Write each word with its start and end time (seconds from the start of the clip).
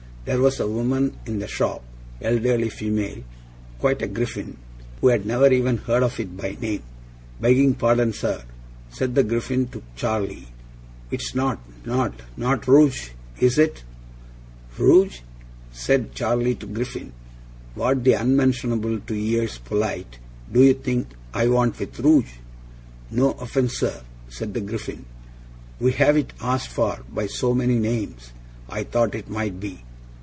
There 0.23 0.39
was 0.39 0.59
a 0.59 0.67
woman 0.67 1.17
in 1.25 1.39
the 1.39 1.47
shop 1.47 1.83
elderly 2.21 2.69
female 2.69 3.23
quite 3.79 4.03
a 4.03 4.07
Griffin 4.07 4.55
who 5.01 5.07
had 5.07 5.25
never 5.25 5.51
even 5.51 5.77
heard 5.77 6.03
of 6.03 6.19
it 6.19 6.37
by 6.37 6.55
name. 6.61 6.83
"Begging 7.41 7.73
pardon, 7.73 8.13
sir," 8.13 8.43
said 8.91 9.15
the 9.15 9.23
Griffin 9.23 9.65
to 9.69 9.81
Charley, 9.95 10.47
"it's 11.09 11.33
not 11.33 11.57
not 11.85 12.13
not 12.37 12.67
ROUGE, 12.67 13.13
is 13.39 13.57
it?" 13.57 13.81
"Rouge," 14.77 15.21
said 15.71 16.13
Charley 16.13 16.53
to 16.53 16.67
the 16.67 16.73
Griffin. 16.73 17.13
"What 17.73 18.03
the 18.03 18.13
unmentionable 18.13 18.99
to 18.99 19.15
ears 19.15 19.57
polite, 19.57 20.19
do 20.53 20.61
you 20.61 20.75
think 20.75 21.07
I 21.33 21.47
want 21.47 21.79
with 21.79 21.99
rouge?" 21.99 22.29
"No 23.09 23.31
offence, 23.31 23.79
sir," 23.79 24.03
said 24.29 24.53
the 24.53 24.61
Griffin; 24.61 25.05
"we 25.79 25.93
have 25.93 26.15
it 26.15 26.31
asked 26.39 26.67
for 26.69 26.99
by 27.11 27.25
so 27.25 27.55
many 27.55 27.79
names, 27.79 28.33
I 28.69 28.83
thought 28.83 29.15
it 29.15 29.27
might 29.27 29.59
be." 29.59 29.79